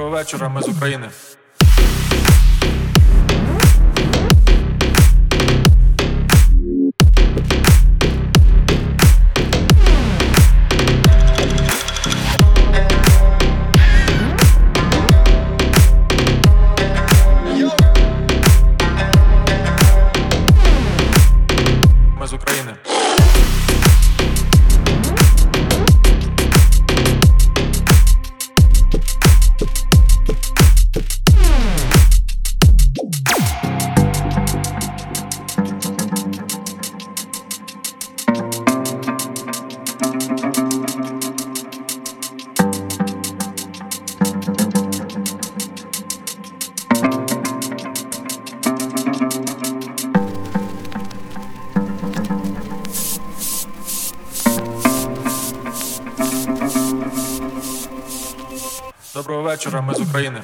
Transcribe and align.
Доброго 0.00 0.16
вечора, 0.16 0.48
ми 0.48 0.62
з 0.62 0.68
України. 0.68 1.08
Доброго 59.14 59.42
вечора, 59.42 59.80
ми 59.80 59.94
з 59.94 60.00
України. 60.00 60.42